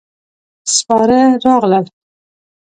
سپاره 0.75 1.19
راغلل. 1.45 1.85